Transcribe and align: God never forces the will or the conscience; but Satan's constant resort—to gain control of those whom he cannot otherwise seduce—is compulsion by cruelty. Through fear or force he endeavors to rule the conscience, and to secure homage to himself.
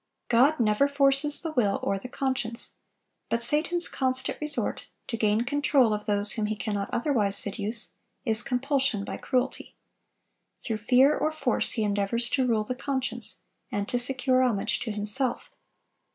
God 0.29 0.59
never 0.59 0.87
forces 0.87 1.41
the 1.41 1.51
will 1.51 1.79
or 1.83 1.99
the 1.99 2.09
conscience; 2.09 2.73
but 3.29 3.43
Satan's 3.43 3.87
constant 3.87 4.39
resort—to 4.41 5.15
gain 5.15 5.41
control 5.45 5.93
of 5.93 6.07
those 6.07 6.31
whom 6.31 6.47
he 6.47 6.55
cannot 6.55 6.89
otherwise 6.91 7.35
seduce—is 7.37 8.41
compulsion 8.41 9.03
by 9.05 9.17
cruelty. 9.17 9.75
Through 10.57 10.77
fear 10.77 11.15
or 11.15 11.31
force 11.31 11.73
he 11.73 11.83
endeavors 11.83 12.31
to 12.31 12.47
rule 12.47 12.63
the 12.63 12.73
conscience, 12.73 13.43
and 13.71 13.87
to 13.89 13.99
secure 13.99 14.41
homage 14.41 14.79
to 14.79 14.91
himself. 14.91 15.51